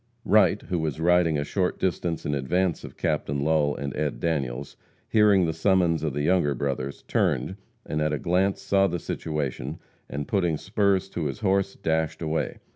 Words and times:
Wright, 0.25 0.59
who 0.63 0.79
was 0.79 0.99
riding 0.99 1.37
a 1.37 1.43
short 1.43 1.79
distance 1.79 2.25
in 2.25 2.33
advance 2.33 2.83
of 2.83 2.97
Captain 2.97 3.39
Lull 3.43 3.75
and 3.75 3.95
Ed. 3.95 4.19
Daniels, 4.19 4.75
hearing 5.07 5.45
the 5.45 5.53
summons 5.53 6.01
of 6.01 6.13
the 6.13 6.23
Younger 6.23 6.55
Brothers, 6.55 7.03
turned, 7.03 7.55
and 7.85 8.01
at 8.01 8.11
a 8.11 8.17
glance 8.17 8.63
saw 8.63 8.87
the 8.87 8.97
situation, 8.97 9.77
and, 10.09 10.27
putting 10.27 10.57
spurs 10.57 11.07
to 11.09 11.25
his 11.25 11.41
horse, 11.41 11.75
dashed 11.75 12.23
away. 12.23 12.57